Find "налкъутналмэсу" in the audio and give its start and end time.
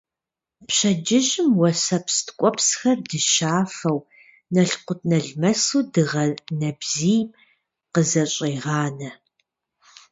4.53-5.81